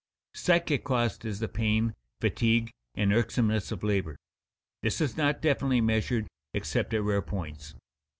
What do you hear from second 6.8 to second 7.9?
at rare points.